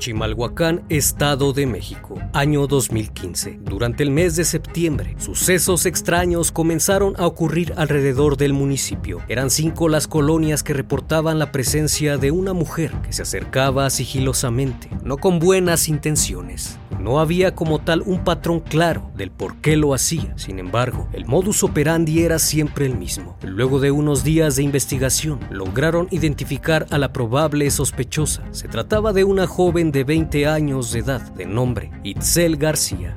Chimalhuacán, 0.00 0.82
Estado 0.88 1.52
de 1.52 1.66
México, 1.66 2.18
año 2.32 2.66
2015. 2.66 3.60
Durante 3.62 4.02
el 4.02 4.10
mes 4.10 4.34
de 4.34 4.44
septiembre, 4.44 5.14
sucesos 5.18 5.86
extraños 5.86 6.50
comenzaron 6.50 7.14
a 7.18 7.26
ocurrir 7.26 7.74
alrededor 7.76 8.36
del 8.38 8.54
municipio. 8.54 9.20
Eran 9.28 9.50
cinco 9.50 9.88
las 9.88 10.08
colonias 10.08 10.62
que 10.62 10.72
reportaban 10.72 11.38
la 11.38 11.52
presencia 11.52 12.16
de 12.16 12.30
una 12.30 12.54
mujer 12.54 12.92
que 13.02 13.12
se 13.12 13.22
acercaba 13.22 13.88
sigilosamente, 13.90 14.88
no 15.04 15.18
con 15.18 15.38
buenas 15.38 15.88
intenciones. 15.88 16.78
No 17.00 17.18
había 17.18 17.54
como 17.54 17.78
tal 17.78 18.02
un 18.04 18.24
patrón 18.24 18.60
claro 18.60 19.10
del 19.16 19.30
por 19.30 19.56
qué 19.62 19.76
lo 19.76 19.94
hacía. 19.94 20.36
Sin 20.36 20.58
embargo, 20.58 21.08
el 21.14 21.24
modus 21.24 21.64
operandi 21.64 22.22
era 22.22 22.38
siempre 22.38 22.84
el 22.84 22.98
mismo. 22.98 23.38
Luego 23.42 23.80
de 23.80 23.90
unos 23.90 24.22
días 24.22 24.56
de 24.56 24.64
investigación, 24.64 25.40
lograron 25.50 26.08
identificar 26.10 26.86
a 26.90 26.98
la 26.98 27.10
probable 27.10 27.70
sospechosa. 27.70 28.42
Se 28.50 28.68
trataba 28.68 29.14
de 29.14 29.24
una 29.24 29.46
joven 29.46 29.92
de 29.92 30.04
20 30.04 30.46
años 30.46 30.92
de 30.92 30.98
edad, 30.98 31.22
de 31.32 31.46
nombre 31.46 31.90
Itzel 32.04 32.58
García. 32.58 33.16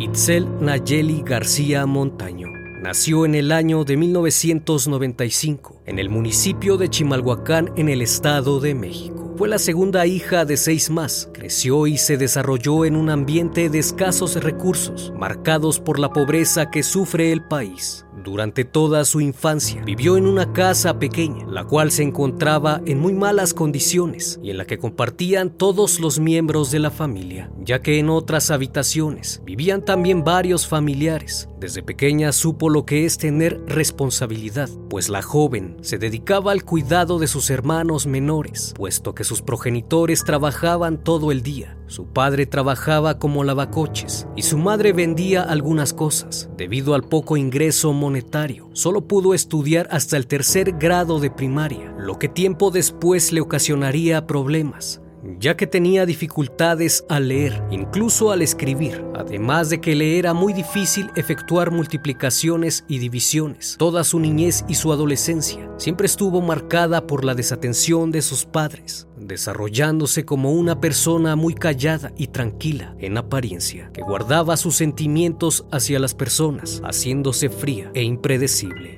Itzel 0.00 0.48
Nayeli 0.60 1.22
García 1.22 1.84
Montaño 1.84 2.57
nació 2.82 3.24
en 3.24 3.34
el 3.34 3.52
año 3.52 3.84
de 3.84 3.96
1995 3.96 5.82
en 5.86 5.98
el 5.98 6.10
municipio 6.10 6.76
de 6.76 6.88
Chimalhuacán 6.88 7.72
en 7.76 7.88
el 7.88 8.02
Estado 8.02 8.60
de 8.60 8.74
México. 8.74 9.34
Fue 9.36 9.48
la 9.48 9.58
segunda 9.58 10.04
hija 10.06 10.44
de 10.44 10.56
seis 10.56 10.90
más. 10.90 11.30
Creció 11.32 11.86
y 11.86 11.96
se 11.96 12.16
desarrolló 12.16 12.84
en 12.84 12.96
un 12.96 13.08
ambiente 13.08 13.70
de 13.70 13.78
escasos 13.78 14.34
recursos, 14.42 15.12
marcados 15.16 15.78
por 15.80 15.98
la 15.98 16.12
pobreza 16.12 16.70
que 16.70 16.82
sufre 16.82 17.32
el 17.32 17.44
país. 17.44 18.04
Durante 18.24 18.64
toda 18.64 19.04
su 19.04 19.20
infancia 19.20 19.82
vivió 19.84 20.16
en 20.16 20.26
una 20.26 20.52
casa 20.52 20.98
pequeña, 20.98 21.46
la 21.46 21.64
cual 21.64 21.90
se 21.90 22.02
encontraba 22.02 22.80
en 22.84 22.98
muy 22.98 23.12
malas 23.12 23.54
condiciones 23.54 24.38
y 24.42 24.50
en 24.50 24.58
la 24.58 24.66
que 24.66 24.78
compartían 24.78 25.50
todos 25.50 26.00
los 26.00 26.18
miembros 26.18 26.70
de 26.70 26.78
la 26.80 26.90
familia, 26.90 27.50
ya 27.60 27.80
que 27.80 27.98
en 27.98 28.10
otras 28.10 28.50
habitaciones 28.50 29.42
vivían 29.44 29.84
también 29.84 30.24
varios 30.24 30.66
familiares. 30.66 31.48
Desde 31.58 31.82
pequeña 31.82 32.32
supo 32.32 32.68
lo 32.68 32.84
que 32.84 33.04
es 33.04 33.18
tener 33.18 33.60
responsabilidad, 33.66 34.68
pues 34.88 35.08
la 35.08 35.22
joven 35.22 35.76
se 35.80 35.98
dedicaba 35.98 36.52
al 36.52 36.64
cuidado 36.64 37.18
de 37.18 37.26
sus 37.26 37.50
hermanos 37.50 38.06
menores, 38.06 38.74
puesto 38.76 39.14
que 39.14 39.24
sus 39.24 39.42
progenitores 39.42 40.24
trabajaban 40.24 41.02
todo 41.02 41.32
el 41.32 41.42
día. 41.42 41.76
Su 41.88 42.06
padre 42.06 42.44
trabajaba 42.44 43.18
como 43.18 43.44
lavacoches 43.44 44.26
y 44.36 44.42
su 44.42 44.58
madre 44.58 44.92
vendía 44.92 45.42
algunas 45.42 45.94
cosas. 45.94 46.50
Debido 46.56 46.94
al 46.94 47.02
poco 47.02 47.38
ingreso 47.38 47.94
solo 48.72 49.06
pudo 49.06 49.34
estudiar 49.34 49.88
hasta 49.90 50.16
el 50.16 50.26
tercer 50.26 50.72
grado 50.72 51.20
de 51.20 51.30
primaria, 51.30 51.94
lo 51.98 52.18
que 52.18 52.28
tiempo 52.28 52.70
después 52.70 53.32
le 53.32 53.40
ocasionaría 53.40 54.26
problemas 54.26 55.00
ya 55.38 55.56
que 55.56 55.66
tenía 55.66 56.06
dificultades 56.06 57.04
al 57.08 57.28
leer, 57.28 57.62
incluso 57.70 58.30
al 58.30 58.42
escribir, 58.42 59.04
además 59.14 59.70
de 59.70 59.80
que 59.80 59.94
le 59.94 60.18
era 60.18 60.34
muy 60.34 60.52
difícil 60.52 61.10
efectuar 61.16 61.70
multiplicaciones 61.70 62.84
y 62.88 62.98
divisiones. 62.98 63.76
Toda 63.78 64.04
su 64.04 64.18
niñez 64.20 64.64
y 64.68 64.74
su 64.74 64.92
adolescencia 64.92 65.70
siempre 65.76 66.06
estuvo 66.06 66.40
marcada 66.40 67.06
por 67.06 67.24
la 67.24 67.34
desatención 67.34 68.10
de 68.10 68.22
sus 68.22 68.44
padres, 68.44 69.08
desarrollándose 69.16 70.24
como 70.24 70.52
una 70.52 70.80
persona 70.80 71.36
muy 71.36 71.54
callada 71.54 72.12
y 72.16 72.28
tranquila 72.28 72.94
en 72.98 73.16
apariencia, 73.18 73.90
que 73.92 74.02
guardaba 74.02 74.56
sus 74.56 74.76
sentimientos 74.76 75.66
hacia 75.70 75.98
las 75.98 76.14
personas, 76.14 76.80
haciéndose 76.84 77.48
fría 77.48 77.90
e 77.94 78.02
impredecible. 78.02 78.97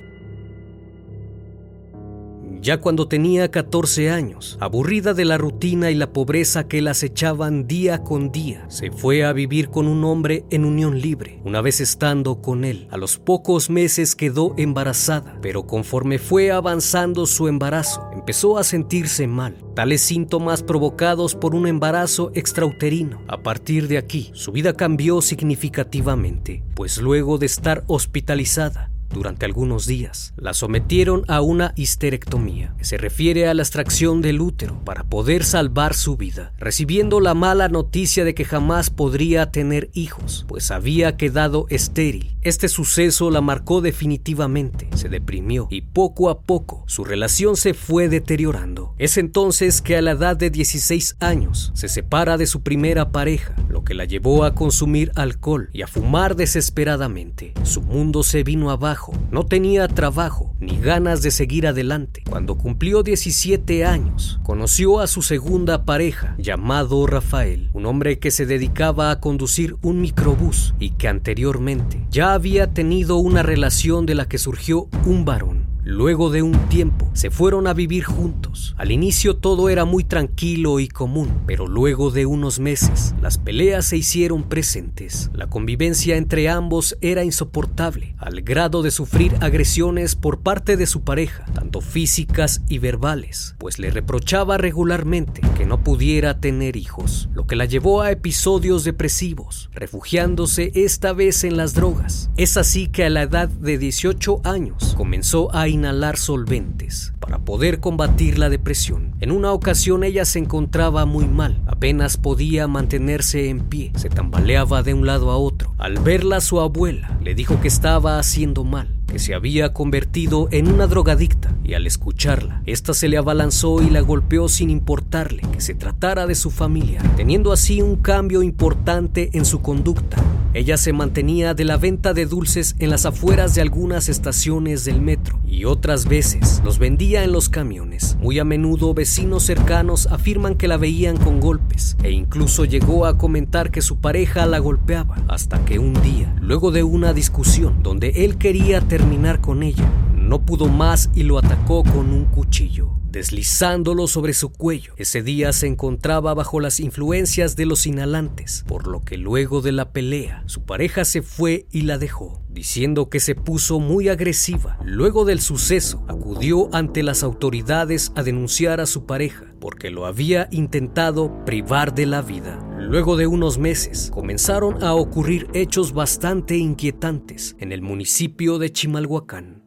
Ya 2.61 2.79
cuando 2.79 3.07
tenía 3.07 3.49
14 3.49 4.11
años, 4.11 4.55
aburrida 4.61 5.15
de 5.15 5.25
la 5.25 5.39
rutina 5.39 5.89
y 5.89 5.95
la 5.95 6.13
pobreza 6.13 6.67
que 6.67 6.79
la 6.83 6.91
acechaban 6.91 7.65
día 7.65 8.03
con 8.03 8.31
día, 8.31 8.69
se 8.69 8.91
fue 8.91 9.25
a 9.25 9.33
vivir 9.33 9.69
con 9.69 9.87
un 9.87 10.03
hombre 10.03 10.45
en 10.51 10.65
unión 10.65 11.01
libre. 11.01 11.41
Una 11.43 11.61
vez 11.61 11.81
estando 11.81 12.39
con 12.39 12.63
él, 12.63 12.87
a 12.91 12.97
los 12.97 13.17
pocos 13.17 13.71
meses 13.71 14.13
quedó 14.15 14.53
embarazada, 14.57 15.39
pero 15.41 15.65
conforme 15.65 16.19
fue 16.19 16.51
avanzando 16.51 17.25
su 17.25 17.47
embarazo, 17.47 18.07
empezó 18.13 18.59
a 18.59 18.63
sentirse 18.63 19.25
mal. 19.25 19.57
Tales 19.73 20.01
síntomas 20.01 20.61
provocados 20.61 21.33
por 21.33 21.55
un 21.55 21.65
embarazo 21.65 22.31
extrauterino. 22.35 23.23
A 23.27 23.41
partir 23.41 23.87
de 23.87 23.97
aquí, 23.97 24.29
su 24.35 24.51
vida 24.51 24.73
cambió 24.73 25.21
significativamente, 25.21 26.63
pues 26.75 26.99
luego 26.99 27.39
de 27.39 27.47
estar 27.47 27.83
hospitalizada, 27.87 28.91
durante 29.13 29.45
algunos 29.45 29.85
días. 29.85 30.33
La 30.37 30.53
sometieron 30.53 31.23
a 31.27 31.41
una 31.41 31.73
histerectomía, 31.75 32.73
que 32.77 32.85
se 32.85 32.97
refiere 32.97 33.47
a 33.47 33.53
la 33.53 33.61
extracción 33.61 34.21
del 34.21 34.41
útero 34.41 34.79
para 34.83 35.03
poder 35.03 35.43
salvar 35.43 35.93
su 35.93 36.17
vida, 36.17 36.53
recibiendo 36.57 37.19
la 37.19 37.33
mala 37.33 37.67
noticia 37.67 38.23
de 38.23 38.33
que 38.33 38.45
jamás 38.45 38.89
podría 38.89 39.51
tener 39.51 39.89
hijos, 39.93 40.45
pues 40.47 40.71
había 40.71 41.17
quedado 41.17 41.65
estéril. 41.69 42.35
Este 42.41 42.69
suceso 42.69 43.29
la 43.29 43.41
marcó 43.41 43.81
definitivamente, 43.81 44.89
se 44.95 45.09
deprimió 45.09 45.67
y 45.69 45.81
poco 45.81 46.29
a 46.29 46.41
poco 46.41 46.83
su 46.87 47.03
relación 47.03 47.55
se 47.55 47.73
fue 47.73 48.09
deteriorando. 48.09 48.95
Es 48.97 49.17
entonces 49.17 49.81
que 49.81 49.95
a 49.95 50.01
la 50.01 50.11
edad 50.11 50.35
de 50.35 50.49
16 50.49 51.17
años 51.19 51.71
se 51.75 51.87
separa 51.87 52.37
de 52.37 52.47
su 52.47 52.61
primera 52.61 53.11
pareja, 53.11 53.55
lo 53.69 53.83
que 53.83 53.93
la 53.93 54.05
llevó 54.05 54.43
a 54.43 54.55
consumir 54.55 55.11
alcohol 55.15 55.69
y 55.73 55.81
a 55.81 55.87
fumar 55.87 56.35
desesperadamente. 56.35 57.53
Su 57.63 57.81
mundo 57.81 58.23
se 58.23 58.43
vino 58.43 58.71
abajo, 58.71 59.00
no 59.31 59.45
tenía 59.45 59.87
trabajo 59.87 60.55
ni 60.59 60.77
ganas 60.77 61.21
de 61.21 61.31
seguir 61.31 61.67
adelante. 61.67 62.23
Cuando 62.29 62.57
cumplió 62.57 63.03
17 63.03 63.85
años, 63.85 64.39
conoció 64.43 64.99
a 64.99 65.07
su 65.07 65.21
segunda 65.21 65.85
pareja, 65.85 66.35
llamado 66.37 67.07
Rafael, 67.07 67.69
un 67.73 67.85
hombre 67.85 68.19
que 68.19 68.31
se 68.31 68.45
dedicaba 68.45 69.11
a 69.11 69.19
conducir 69.19 69.75
un 69.81 70.01
microbús 70.01 70.73
y 70.79 70.91
que 70.91 71.07
anteriormente 71.07 72.05
ya 72.09 72.33
había 72.33 72.73
tenido 72.73 73.17
una 73.17 73.43
relación 73.43 74.05
de 74.05 74.15
la 74.15 74.27
que 74.27 74.37
surgió 74.37 74.87
un 75.05 75.25
varón. 75.25 75.70
Luego 75.91 76.29
de 76.29 76.41
un 76.41 76.53
tiempo, 76.69 77.11
se 77.11 77.29
fueron 77.29 77.67
a 77.67 77.73
vivir 77.73 78.05
juntos. 78.05 78.73
Al 78.77 78.91
inicio 78.91 79.35
todo 79.35 79.67
era 79.67 79.83
muy 79.83 80.05
tranquilo 80.05 80.79
y 80.79 80.87
común, 80.87 81.41
pero 81.45 81.67
luego 81.67 82.11
de 82.11 82.25
unos 82.25 82.59
meses, 82.59 83.13
las 83.21 83.37
peleas 83.37 83.87
se 83.87 83.97
hicieron 83.97 84.43
presentes. 84.43 85.29
La 85.33 85.47
convivencia 85.47 86.15
entre 86.15 86.47
ambos 86.47 86.97
era 87.01 87.25
insoportable, 87.25 88.15
al 88.19 88.41
grado 88.41 88.83
de 88.83 88.91
sufrir 88.91 89.35
agresiones 89.41 90.15
por 90.15 90.39
parte 90.39 90.77
de 90.77 90.87
su 90.87 91.01
pareja, 91.01 91.43
tanto 91.53 91.81
físicas 91.81 92.61
y 92.69 92.77
verbales, 92.77 93.55
pues 93.57 93.77
le 93.77 93.91
reprochaba 93.91 94.57
regularmente 94.57 95.41
que 95.61 95.67
no 95.67 95.83
pudiera 95.83 96.39
tener 96.39 96.75
hijos, 96.75 97.29
lo 97.35 97.45
que 97.45 97.55
la 97.55 97.65
llevó 97.65 98.01
a 98.01 98.09
episodios 98.09 98.83
depresivos, 98.83 99.69
refugiándose 99.73 100.71
esta 100.73 101.13
vez 101.13 101.43
en 101.43 101.55
las 101.55 101.75
drogas. 101.75 102.31
Es 102.35 102.57
así 102.57 102.87
que 102.87 103.05
a 103.05 103.11
la 103.11 103.21
edad 103.21 103.47
de 103.47 103.77
18 103.77 104.41
años 104.43 104.95
comenzó 104.97 105.53
a 105.55 105.67
inhalar 105.67 106.17
solventes 106.17 107.13
para 107.19 107.37
poder 107.37 107.79
combatir 107.79 108.39
la 108.39 108.49
depresión. 108.49 109.13
En 109.19 109.31
una 109.31 109.51
ocasión 109.51 110.03
ella 110.03 110.25
se 110.25 110.39
encontraba 110.39 111.05
muy 111.05 111.25
mal, 111.27 111.61
apenas 111.67 112.17
podía 112.17 112.67
mantenerse 112.67 113.49
en 113.49 113.59
pie, 113.59 113.91
se 113.97 114.09
tambaleaba 114.09 114.81
de 114.81 114.95
un 114.95 115.05
lado 115.05 115.29
a 115.29 115.37
otro. 115.37 115.75
Al 115.77 115.99
verla 115.99 116.41
su 116.41 116.59
abuela 116.59 117.19
le 117.21 117.35
dijo 117.35 117.61
que 117.61 117.67
estaba 117.67 118.17
haciendo 118.17 118.63
mal, 118.63 118.95
que 119.11 119.19
se 119.19 119.33
había 119.33 119.73
convertido 119.73 120.47
en 120.51 120.71
una 120.71 120.87
drogadicta 120.87 121.53
y 121.65 121.73
al 121.73 121.85
escucharla, 121.85 122.63
ésta 122.65 122.93
se 122.93 123.09
le 123.09 123.17
abalanzó 123.17 123.81
y 123.81 123.89
la 123.89 123.99
golpeó 123.99 124.47
sin 124.47 124.69
importarle 124.69 125.41
que 125.51 125.59
se 125.59 125.75
tratara 125.75 126.27
de 126.27 126.35
su 126.35 126.49
familia, 126.49 127.01
teniendo 127.17 127.51
así 127.51 127.81
un 127.81 127.97
cambio 127.97 128.41
importante 128.41 129.29
en 129.33 129.43
su 129.43 129.61
conducta. 129.61 130.15
Ella 130.53 130.77
se 130.77 130.93
mantenía 130.93 131.53
de 131.53 131.65
la 131.65 131.77
venta 131.77 132.13
de 132.13 132.25
dulces 132.25 132.75
en 132.79 132.89
las 132.89 133.05
afueras 133.05 133.53
de 133.53 133.61
algunas 133.61 134.09
estaciones 134.09 134.85
del 134.85 135.01
metro 135.01 135.39
y 135.45 135.65
otras 135.65 136.05
veces 136.05 136.61
los 136.63 136.79
vendía 136.79 137.23
en 137.23 137.31
los 137.31 137.49
camiones. 137.49 138.17
Muy 138.21 138.39
a 138.39 138.45
menudo 138.45 138.93
vecinos 138.93 139.43
cercanos 139.43 140.07
afirman 140.07 140.55
que 140.55 140.67
la 140.67 140.77
veían 140.77 141.17
con 141.17 141.39
golpes 141.39 141.97
e 142.03 142.11
incluso 142.11 142.65
llegó 142.65 143.05
a 143.05 143.17
comentar 143.17 143.71
que 143.71 143.81
su 143.81 143.97
pareja 143.97 144.45
la 144.45 144.59
golpeaba 144.59 145.17
hasta 145.27 145.63
que 145.63 145.79
un 145.79 145.93
día, 146.01 146.33
luego 146.41 146.71
de 146.71 146.83
una 146.83 147.13
discusión 147.13 147.81
donde 147.83 148.25
él 148.25 148.37
quería 148.37 148.81
terminar 148.81 149.00
con 149.41 149.63
ella, 149.63 149.89
no 150.15 150.45
pudo 150.45 150.67
más 150.67 151.09
y 151.13 151.23
lo 151.23 151.37
atacó 151.37 151.83
con 151.83 152.13
un 152.13 152.25
cuchillo 152.25 153.00
deslizándolo 153.11 154.07
sobre 154.07 154.33
su 154.33 154.49
cuello. 154.51 154.93
Ese 154.97 155.21
día 155.21 155.53
se 155.53 155.67
encontraba 155.67 156.33
bajo 156.33 156.59
las 156.59 156.79
influencias 156.79 157.55
de 157.55 157.65
los 157.65 157.85
inhalantes, 157.85 158.63
por 158.67 158.87
lo 158.87 159.01
que 159.01 159.17
luego 159.17 159.61
de 159.61 159.71
la 159.71 159.91
pelea, 159.91 160.43
su 160.45 160.63
pareja 160.63 161.05
se 161.05 161.21
fue 161.21 161.65
y 161.71 161.81
la 161.81 161.97
dejó, 161.97 162.41
diciendo 162.49 163.09
que 163.09 163.19
se 163.19 163.35
puso 163.35 163.79
muy 163.79 164.09
agresiva. 164.09 164.77
Luego 164.83 165.25
del 165.25 165.41
suceso, 165.41 166.03
acudió 166.07 166.73
ante 166.73 167.03
las 167.03 167.23
autoridades 167.23 168.11
a 168.15 168.23
denunciar 168.23 168.79
a 168.79 168.85
su 168.85 169.05
pareja 169.05 169.51
porque 169.61 169.91
lo 169.91 170.05
había 170.05 170.49
intentado 170.51 171.45
privar 171.45 171.93
de 171.93 172.07
la 172.07 172.21
vida. 172.21 172.59
Luego 172.79 173.15
de 173.15 173.27
unos 173.27 173.59
meses, 173.59 174.09
comenzaron 174.11 174.83
a 174.83 174.95
ocurrir 174.95 175.47
hechos 175.53 175.93
bastante 175.93 176.57
inquietantes 176.57 177.55
en 177.59 177.71
el 177.71 177.81
municipio 177.81 178.57
de 178.57 178.71
Chimalhuacán. 178.71 179.60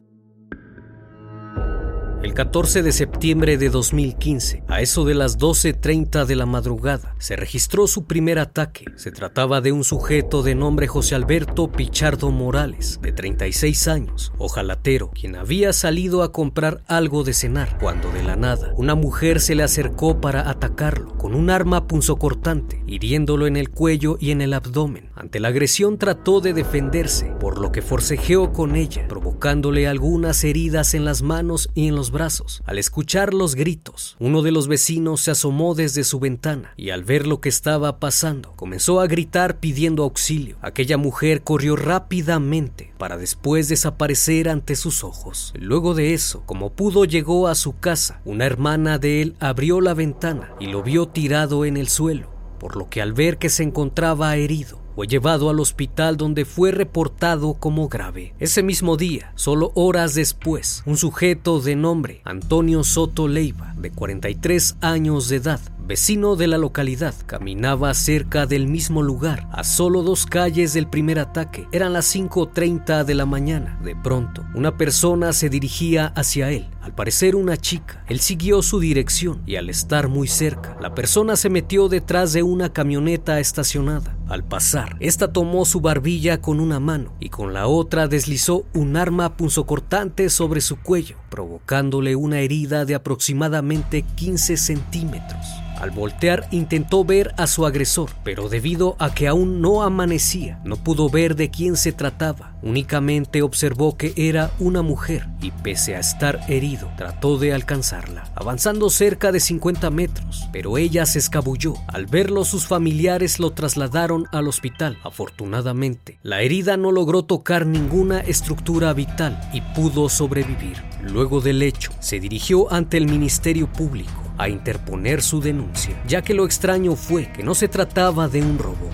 El 2.25 2.33
14 2.33 2.81
de 2.81 2.91
septiembre 2.91 3.59
de 3.59 3.69
2015, 3.69 4.63
a 4.67 4.81
eso 4.81 5.05
de 5.05 5.13
las 5.13 5.37
12.30 5.37 6.25
de 6.25 6.35
la 6.35 6.47
madrugada, 6.47 7.15
se 7.19 7.35
registró 7.35 7.85
su 7.85 8.05
primer 8.05 8.39
ataque. 8.39 8.85
Se 8.95 9.11
trataba 9.11 9.61
de 9.61 9.71
un 9.71 9.83
sujeto 9.83 10.41
de 10.41 10.55
nombre 10.55 10.87
José 10.87 11.13
Alberto 11.13 11.71
Pichardo 11.71 12.31
Morales, 12.31 12.97
de 12.99 13.11
36 13.11 13.87
años, 13.87 14.33
ojalatero, 14.39 15.11
quien 15.11 15.35
había 15.35 15.71
salido 15.71 16.23
a 16.23 16.31
comprar 16.31 16.81
algo 16.87 17.23
de 17.23 17.33
cenar, 17.33 17.77
cuando 17.79 18.11
de 18.11 18.23
la 18.23 18.35
nada, 18.35 18.73
una 18.75 18.95
mujer 18.95 19.39
se 19.39 19.53
le 19.53 19.61
acercó 19.61 20.19
para 20.19 20.49
atacarlo 20.49 21.15
con 21.19 21.35
un 21.35 21.51
arma 21.51 21.85
punzocortante, 21.85 22.81
hiriéndolo 22.87 23.45
en 23.45 23.55
el 23.55 23.69
cuello 23.69 24.17
y 24.19 24.31
en 24.31 24.41
el 24.41 24.55
abdomen. 24.55 25.11
Ante 25.13 25.39
la 25.39 25.49
agresión 25.49 25.99
trató 25.99 26.41
de 26.41 26.53
defenderse, 26.53 27.27
por 27.39 27.59
lo 27.59 27.71
que 27.71 27.83
forcejeó 27.83 28.51
con 28.51 28.75
ella, 28.75 29.07
provocándole 29.07 29.87
algunas 29.87 30.43
heridas 30.43 30.95
en 30.95 31.05
las 31.05 31.21
manos 31.21 31.69
y 31.75 31.87
en 31.87 31.95
los 31.95 32.11
brazos. 32.15 32.63
Al 32.65 32.79
escuchar 32.79 33.35
los 33.35 33.53
gritos, 33.53 34.15
uno 34.19 34.41
de 34.41 34.51
los 34.51 34.67
vecinos 34.67 35.21
se 35.21 35.31
asomó 35.31 35.75
desde 35.75 36.03
su 36.03 36.19
ventana 36.19 36.73
y 36.77 36.89
al 36.89 37.03
ver 37.03 37.27
lo 37.27 37.41
que 37.41 37.49
estaba 37.49 37.99
pasando, 37.99 38.53
comenzó 38.55 39.01
a 39.01 39.07
gritar 39.07 39.59
pidiendo 39.59 40.03
auxilio. 40.03 40.57
Aquella 40.61 40.97
mujer 40.97 41.43
corrió 41.43 41.75
rápidamente 41.75 42.93
para 42.97 43.17
después 43.17 43.67
desaparecer 43.67 44.49
ante 44.49 44.75
sus 44.75 45.03
ojos. 45.03 45.53
Luego 45.59 45.93
de 45.93 46.13
eso, 46.13 46.41
como 46.45 46.71
pudo, 46.71 47.05
llegó 47.05 47.47
a 47.47 47.55
su 47.55 47.77
casa. 47.77 48.21
Una 48.25 48.45
hermana 48.45 48.97
de 48.97 49.21
él 49.21 49.35
abrió 49.39 49.81
la 49.81 49.93
ventana 49.93 50.53
y 50.59 50.67
lo 50.67 50.81
vio 50.81 51.07
tirado 51.09 51.65
en 51.65 51.77
el 51.77 51.89
suelo, 51.89 52.29
por 52.59 52.77
lo 52.77 52.89
que 52.89 53.01
al 53.01 53.13
ver 53.13 53.37
que 53.37 53.49
se 53.49 53.63
encontraba 53.63 54.35
herido, 54.37 54.79
fue 54.95 55.07
llevado 55.07 55.49
al 55.49 55.59
hospital 55.59 56.15
donde 56.15 56.45
fue 56.45 56.71
reportado 56.71 57.55
como 57.55 57.89
grave. 57.89 58.33
Ese 58.39 58.63
mismo 58.63 58.95
día, 58.95 59.33
solo 59.35 59.71
horas 59.75 60.15
después, 60.15 60.83
un 60.85 60.95
sujeto 60.95 61.59
de 61.59 61.75
nombre 61.75 62.21
Antonio 62.23 62.83
Soto 62.83 63.27
Leiva, 63.27 63.75
de 63.77 63.91
43 63.91 64.77
años 64.79 65.27
de 65.27 65.35
edad, 65.35 65.59
vecino 65.85 66.35
de 66.35 66.47
la 66.47 66.57
localidad, 66.57 67.13
caminaba 67.25 67.93
cerca 67.93 68.45
del 68.45 68.67
mismo 68.67 69.03
lugar, 69.03 69.47
a 69.51 69.63
solo 69.63 70.01
dos 70.01 70.25
calles 70.25 70.73
del 70.73 70.87
primer 70.87 71.19
ataque. 71.19 71.67
Eran 71.71 71.93
las 71.93 72.13
5.30 72.15 73.03
de 73.03 73.15
la 73.15 73.25
mañana. 73.25 73.79
De 73.83 73.95
pronto, 73.95 74.43
una 74.53 74.77
persona 74.77 75.33
se 75.33 75.49
dirigía 75.49 76.07
hacia 76.07 76.51
él, 76.51 76.67
al 76.81 76.93
parecer 76.93 77.35
una 77.35 77.57
chica. 77.57 78.03
Él 78.07 78.19
siguió 78.19 78.61
su 78.61 78.79
dirección 78.79 79.41
y 79.45 79.55
al 79.57 79.69
estar 79.69 80.07
muy 80.07 80.27
cerca, 80.27 80.75
la 80.81 80.95
persona 80.95 81.35
se 81.35 81.49
metió 81.49 81.87
detrás 81.87 82.33
de 82.33 82.43
una 82.43 82.73
camioneta 82.73 83.39
estacionada. 83.39 84.17
Al 84.27 84.43
pasar, 84.43 84.97
esta 84.99 85.31
tomó 85.31 85.65
su 85.65 85.81
barbilla 85.81 86.41
con 86.41 86.59
una 86.59 86.79
mano 86.79 87.13
y 87.19 87.29
con 87.29 87.53
la 87.53 87.67
otra 87.67 88.07
deslizó 88.07 88.65
un 88.73 88.97
arma 88.97 89.37
punzocortante 89.37 90.29
sobre 90.29 90.61
su 90.61 90.77
cuello, 90.77 91.17
provocándole 91.29 92.15
una 92.15 92.39
herida 92.39 92.85
de 92.85 92.95
aproximadamente 92.95 94.01
15 94.15 94.57
centímetros. 94.57 95.45
Al 95.79 95.91
voltear 95.91 96.47
intentó 96.51 97.03
ver 97.03 97.33
a 97.37 97.47
su 97.47 97.65
agresor, 97.65 98.11
pero 98.23 98.49
debido 98.49 98.95
a 98.99 99.13
que 99.13 99.27
aún 99.27 99.61
no 99.61 99.83
amanecía, 99.83 100.59
no 100.63 100.77
pudo 100.77 101.09
ver 101.09 101.35
de 101.35 101.49
quién 101.49 101.75
se 101.75 101.91
trataba. 101.91 102.53
Únicamente 102.61 103.41
observó 103.41 103.97
que 103.97 104.13
era 104.15 104.51
una 104.59 104.81
mujer 104.81 105.27
y 105.41 105.51
pese 105.51 105.95
a 105.95 105.99
estar 105.99 106.39
herido, 106.47 106.89
trató 106.97 107.37
de 107.37 107.53
alcanzarla, 107.53 108.31
avanzando 108.35 108.89
cerca 108.89 109.31
de 109.31 109.39
50 109.39 109.89
metros, 109.91 110.47
pero 110.51 110.77
ella 110.77 111.05
se 111.05 111.19
escabulló. 111.19 111.75
Al 111.87 112.05
verlo 112.05 112.45
sus 112.45 112.65
familiares 112.65 113.39
lo 113.39 113.51
trasladaron 113.51 114.27
al 114.31 114.47
hospital. 114.47 114.97
Afortunadamente, 115.03 116.19
la 116.23 116.41
herida 116.41 116.77
no 116.77 116.91
logró 116.91 117.23
tocar 117.23 117.65
ninguna 117.65 118.19
estructura 118.21 118.93
vital 118.93 119.39
y 119.53 119.61
pudo 119.61 120.09
sobrevivir. 120.09 120.81
Luego 121.01 121.41
del 121.41 121.61
hecho, 121.61 121.91
se 121.99 122.19
dirigió 122.19 122.71
ante 122.73 122.97
el 122.97 123.05
Ministerio 123.05 123.71
Público 123.71 124.24
a 124.37 124.49
interponer 124.49 125.21
su 125.21 125.41
denuncia, 125.41 126.01
ya 126.07 126.21
que 126.21 126.33
lo 126.33 126.45
extraño 126.45 126.95
fue 126.95 127.31
que 127.31 127.43
no 127.43 127.55
se 127.55 127.67
trataba 127.67 128.27
de 128.27 128.41
un 128.41 128.57
robo. 128.57 128.89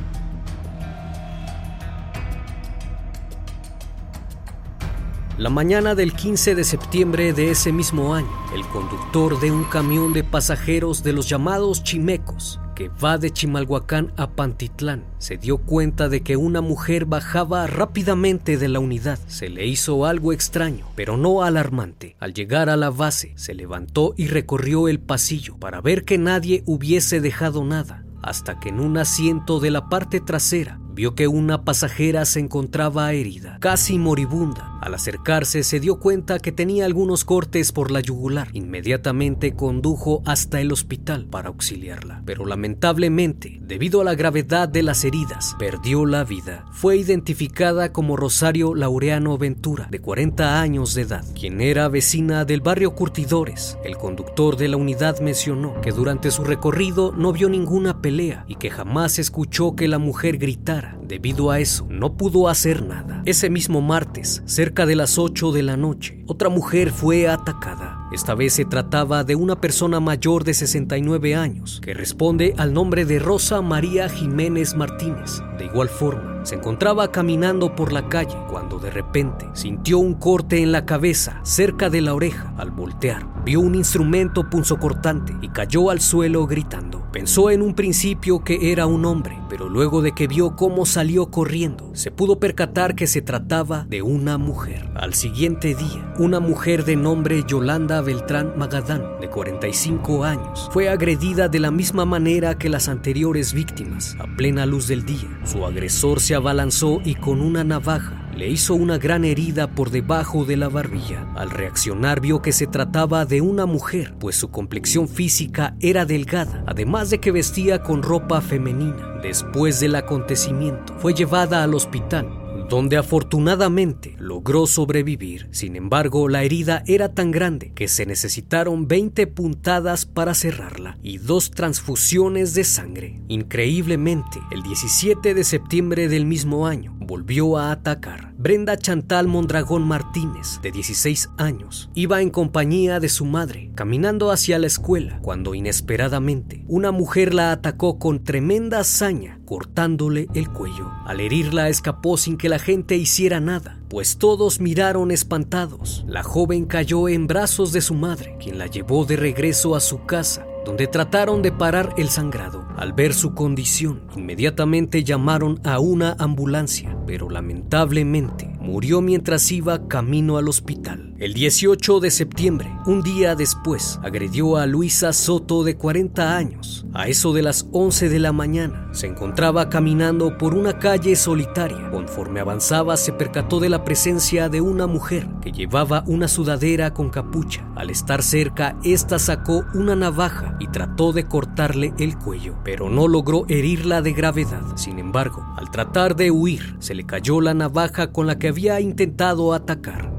La 5.38 5.50
mañana 5.50 5.95
del 5.95 6.13
15 6.13 6.53
de 6.53 6.63
septiembre 6.63 7.33
de 7.33 7.51
ese 7.51 7.71
mismo 7.71 8.13
año, 8.13 8.29
el 8.53 8.63
conductor 8.67 9.39
de 9.39 9.51
un 9.51 9.63
camión 9.63 10.13
de 10.13 10.24
pasajeros 10.24 11.03
de 11.03 11.13
los 11.13 11.27
llamados 11.27 11.83
chimecos 11.83 12.60
va 12.89 13.17
de 13.17 13.31
Chimalhuacán 13.31 14.13
a 14.17 14.31
Pantitlán, 14.31 15.03
se 15.17 15.38
dio 15.38 15.57
cuenta 15.57 16.09
de 16.09 16.21
que 16.21 16.38
una 16.38 16.61
mujer 16.61 17.05
bajaba 17.05 17.67
rápidamente 17.67 18.57
de 18.57 18.67
la 18.67 18.79
unidad. 18.79 19.19
Se 19.27 19.50
le 19.50 19.65
hizo 19.65 20.05
algo 20.05 20.33
extraño, 20.33 20.85
pero 20.95 21.17
no 21.17 21.43
alarmante. 21.43 22.15
Al 22.19 22.33
llegar 22.33 22.69
a 22.69 22.77
la 22.77 22.89
base, 22.89 23.33
se 23.35 23.53
levantó 23.53 24.13
y 24.17 24.27
recorrió 24.27 24.88
el 24.88 25.00
pasillo 25.00 25.57
para 25.57 25.81
ver 25.81 26.05
que 26.05 26.17
nadie 26.17 26.63
hubiese 26.65 27.21
dejado 27.21 27.63
nada, 27.63 28.05
hasta 28.21 28.59
que 28.59 28.69
en 28.69 28.79
un 28.79 28.97
asiento 28.97 29.59
de 29.59 29.71
la 29.71 29.89
parte 29.89 30.19
trasera 30.19 30.79
vio 30.93 31.15
que 31.15 31.27
una 31.27 31.63
pasajera 31.63 32.25
se 32.25 32.39
encontraba 32.39 33.12
herida, 33.13 33.57
casi 33.60 33.98
moribunda. 33.98 34.79
Al 34.81 34.95
acercarse 34.95 35.63
se 35.63 35.79
dio 35.79 36.00
cuenta 36.00 36.39
que 36.39 36.51
tenía 36.51 36.86
algunos 36.86 37.24
cortes 37.24 37.71
por 37.71 37.91
la 37.91 38.00
yugular. 38.00 38.50
Inmediatamente 38.53 39.53
condujo 39.53 40.24
hasta 40.25 40.60
el 40.60 40.71
hospital 40.71 41.27
para 41.27 41.50
auxiliarla, 41.50 42.24
pero 42.25 42.45
lamentablemente, 42.45 43.60
debido 43.62 44.01
a 44.01 44.03
la 44.03 44.15
gravedad 44.15 44.67
de 44.67 44.83
las 44.83 45.05
heridas, 45.05 45.55
perdió 45.60 46.05
la 46.05 46.24
vida. 46.24 46.65
Fue 46.71 46.98
identificada 46.98 47.93
como 47.93 48.17
Rosario 48.17 48.74
Laureano 48.74 49.38
Ventura, 49.38 49.88
de 49.91 50.00
40 50.00 50.62
años 50.62 50.95
de 50.95 51.03
edad, 51.03 51.25
quien 51.39 51.62
era 51.62 51.88
vecina 51.88 52.45
del 52.45 52.62
barrio 52.62 52.95
Curtidores. 52.95 53.77
El 53.83 53.98
conductor 53.98 54.57
de 54.57 54.67
la 54.67 54.77
unidad 54.77 55.19
mencionó 55.19 55.79
que 55.81 55.91
durante 55.91 56.31
su 56.31 56.43
recorrido 56.43 57.12
no 57.12 57.33
vio 57.33 57.50
ninguna 57.50 58.01
pelea 58.01 58.45
y 58.48 58.55
que 58.55 58.71
jamás 58.71 59.19
escuchó 59.19 59.75
que 59.75 59.88
la 59.88 60.00
mujer 60.00 60.38
gritara. 60.38 60.80
Debido 61.01 61.51
a 61.51 61.59
eso, 61.59 61.88
no 61.89 62.17
pudo 62.17 62.47
hacer 62.47 62.85
nada. 62.85 63.21
Ese 63.25 63.50
mismo 63.50 63.81
martes, 63.81 64.41
cerca 64.45 64.85
de 64.85 64.95
las 64.95 65.17
8 65.17 65.51
de 65.51 65.63
la 65.63 65.77
noche, 65.77 66.23
otra 66.27 66.50
mujer 66.50 66.91
fue 66.91 67.27
atacada. 67.27 68.07
Esta 68.11 68.35
vez 68.35 68.53
se 68.53 68.65
trataba 68.65 69.23
de 69.23 69.35
una 69.35 69.61
persona 69.61 70.00
mayor 70.01 70.43
de 70.43 70.53
69 70.53 71.35
años, 71.35 71.79
que 71.81 71.93
responde 71.93 72.53
al 72.57 72.73
nombre 72.73 73.05
de 73.05 73.19
Rosa 73.19 73.61
María 73.61 74.09
Jiménez 74.09 74.75
Martínez. 74.75 75.41
De 75.57 75.65
igual 75.65 75.88
forma, 75.88 76.45
se 76.45 76.55
encontraba 76.55 77.11
caminando 77.11 77.75
por 77.75 77.93
la 77.93 78.09
calle 78.09 78.35
cuando 78.50 78.79
de 78.79 78.91
repente 78.91 79.47
sintió 79.53 80.00
un 80.00 80.15
corte 80.15 80.61
en 80.61 80.71
la 80.71 80.85
cabeza, 80.85 81.39
cerca 81.43 81.89
de 81.89 82.01
la 82.01 82.13
oreja. 82.13 82.53
Al 82.57 82.71
voltear, 82.71 83.25
vio 83.45 83.61
un 83.61 83.75
instrumento 83.75 84.50
punzocortante 84.50 85.33
y 85.41 85.50
cayó 85.50 85.89
al 85.89 86.01
suelo 86.01 86.47
gritando. 86.47 87.07
Pensó 87.11 87.50
en 87.50 87.61
un 87.61 87.75
principio 87.75 88.43
que 88.43 88.71
era 88.71 88.88
un 88.88 89.05
hombre, 89.05 89.38
luego 89.70 90.01
de 90.01 90.13
que 90.13 90.27
vio 90.27 90.56
cómo 90.56 90.86
salió 90.86 91.32
corriendo, 91.32 91.91
se 91.94 92.12
pudo 92.12 92.39
percatar 92.39 92.96
que 92.96 93.08
se 93.08 93.22
trataba 93.22 93.86
de 93.89 94.01
una 94.01 94.38
mujer. 94.38 94.89
Al 94.96 95.13
siguiente 95.13 95.75
día, 95.75 96.13
una 96.20 96.39
mujer 96.39 96.86
de 96.86 96.96
nombre 96.96 97.44
Yolanda 97.48 98.01
Beltrán 98.01 98.53
Magadán, 98.58 99.20
de 99.20 99.30
45 99.30 100.24
años, 100.24 100.70
fue 100.72 100.89
agredida 100.89 101.48
de 101.48 101.60
la 101.60 101.72
misma 101.72 102.06
manera 102.06 102.58
que 102.58 102.70
las 102.70 102.88
anteriores 102.88 103.53
víctimas, 103.53 104.15
a 104.20 104.25
plena 104.36 104.65
luz 104.65 104.88
del 104.88 105.06
día. 105.06 105.39
Su 105.46 105.65
agresor 105.65 106.20
se 106.20 106.36
abalanzó 106.36 107.01
y 107.03 107.15
con 107.15 107.41
una 107.41 107.63
navaja 107.63 108.20
le 108.35 108.50
hizo 108.50 108.73
una 108.73 108.97
gran 108.97 109.25
herida 109.25 109.67
por 109.67 109.89
debajo 109.89 110.45
de 110.45 110.57
la 110.57 110.69
barbilla. 110.69 111.27
Al 111.35 111.50
reaccionar 111.50 112.21
vio 112.21 112.41
que 112.41 112.51
se 112.51 112.67
trataba 112.67 113.25
de 113.25 113.41
una 113.41 113.65
mujer, 113.65 114.15
pues 114.19 114.35
su 114.35 114.50
complexión 114.50 115.07
física 115.07 115.75
era 115.79 116.05
delgada, 116.05 116.63
además 116.67 117.09
de 117.09 117.19
que 117.19 117.31
vestía 117.31 117.81
con 117.83 118.03
ropa 118.03 118.41
femenina. 118.41 119.19
Después 119.21 119.79
del 119.79 119.95
acontecimiento, 119.95 120.95
fue 121.00 121.13
llevada 121.13 121.63
al 121.63 121.73
hospital, 121.75 122.40
donde 122.71 122.95
afortunadamente 122.95 124.15
logró 124.17 124.65
sobrevivir. 124.65 125.49
Sin 125.51 125.75
embargo, 125.75 126.29
la 126.29 126.43
herida 126.43 126.83
era 126.87 127.13
tan 127.13 127.29
grande 127.29 127.73
que 127.75 127.89
se 127.89 128.05
necesitaron 128.05 128.87
20 128.87 129.27
puntadas 129.27 130.05
para 130.05 130.33
cerrarla 130.33 130.97
y 131.03 131.17
dos 131.17 131.51
transfusiones 131.51 132.53
de 132.53 132.63
sangre. 132.63 133.19
Increíblemente, 133.27 134.39
el 134.51 134.63
17 134.63 135.33
de 135.33 135.43
septiembre 135.43 136.07
del 136.07 136.25
mismo 136.25 136.65
año, 136.65 136.95
volvió 137.01 137.57
a 137.57 137.73
atacar. 137.73 138.30
Brenda 138.41 138.75
Chantal 138.75 139.27
Mondragón 139.27 139.83
Martínez, 139.83 140.60
de 140.63 140.71
16 140.71 141.29
años, 141.38 141.91
iba 141.93 142.24
en 142.24 142.31
compañía 142.31 143.00
de 143.00 143.07
su 143.07 143.24
madre, 143.24 143.69
caminando 143.75 144.31
hacia 144.31 144.57
la 144.57 144.65
escuela, 144.65 145.19
cuando 145.21 145.53
inesperadamente 145.53 146.65
una 146.67 146.91
mujer 146.91 147.36
la 147.36 147.51
atacó 147.51 148.00
con 148.00 148.24
tremenda 148.24 148.79
hazaña, 148.79 149.39
cortándole 149.45 150.27
el 150.33 150.50
cuello. 150.50 150.91
Al 151.05 151.19
herirla 151.19 151.69
escapó 151.69 152.17
sin 152.17 152.36
que 152.36 152.50
la 152.50 152.57
gente 152.57 152.95
hiciera 152.95 153.39
nada, 153.39 153.79
pues 153.89 154.17
todos 154.17 154.60
miraron 154.60 155.12
espantados. 155.12 156.03
La 156.07 156.24
joven 156.24 156.65
cayó 156.65 157.10
en 157.10 157.27
brazos 157.27 157.71
de 157.71 157.81
su 157.81 157.93
madre, 157.93 158.38
quien 158.41 158.57
la 158.57 158.65
llevó 158.65 159.05
de 159.05 159.17
regreso 159.17 159.75
a 159.75 159.79
su 159.79 160.07
casa 160.07 160.48
donde 160.65 160.88
trataron 160.88 161.41
de 161.41 161.51
parar 161.51 161.94
el 161.98 162.10
sangrado. 162.10 162.68
Al 162.77 162.94
ver 162.94 163.13
su 163.13 163.34
condición, 163.34 164.01
inmediatamente 164.15 165.03
llamaron 165.03 165.60
a 165.63 165.80
una 165.80 166.15
ambulancia, 166.20 166.98
pero 167.06 167.30
lamentablemente 167.30 168.50
murió 168.60 169.01
mientras 169.01 169.51
iba 169.51 169.88
camino 169.88 170.38
al 170.38 170.48
hospital. 170.48 171.11
El 171.21 171.35
18 171.35 171.99
de 171.99 172.09
septiembre, 172.09 172.75
un 172.87 173.03
día 173.03 173.35
después, 173.35 173.99
agredió 174.01 174.57
a 174.57 174.65
Luisa 174.65 175.13
Soto 175.13 175.63
de 175.63 175.77
40 175.77 176.35
años. 176.35 176.83
A 176.95 177.09
eso 177.09 177.31
de 177.31 177.43
las 177.43 177.67
11 177.71 178.09
de 178.09 178.17
la 178.17 178.31
mañana, 178.31 178.89
se 178.91 179.05
encontraba 179.05 179.69
caminando 179.69 180.35
por 180.39 180.55
una 180.55 180.79
calle 180.79 181.15
solitaria. 181.15 181.91
Conforme 181.91 182.39
avanzaba, 182.39 182.97
se 182.97 183.13
percató 183.13 183.59
de 183.59 183.69
la 183.69 183.83
presencia 183.83 184.49
de 184.49 184.61
una 184.61 184.87
mujer 184.87 185.29
que 185.43 185.51
llevaba 185.51 186.03
una 186.07 186.27
sudadera 186.27 186.91
con 186.91 187.11
capucha. 187.11 187.71
Al 187.75 187.91
estar 187.91 188.23
cerca, 188.23 188.79
esta 188.83 189.19
sacó 189.19 189.63
una 189.75 189.95
navaja 189.95 190.57
y 190.59 190.69
trató 190.69 191.13
de 191.13 191.27
cortarle 191.27 191.93
el 191.99 192.17
cuello, 192.17 192.55
pero 192.63 192.89
no 192.89 193.07
logró 193.07 193.45
herirla 193.47 194.01
de 194.01 194.13
gravedad. 194.13 194.75
Sin 194.75 194.97
embargo, 194.97 195.45
al 195.55 195.69
tratar 195.69 196.15
de 196.15 196.31
huir, 196.31 196.77
se 196.79 196.95
le 196.95 197.05
cayó 197.05 197.41
la 197.41 197.53
navaja 197.53 198.11
con 198.11 198.25
la 198.25 198.39
que 198.39 198.47
había 198.47 198.81
intentado 198.81 199.53
atacar. 199.53 200.11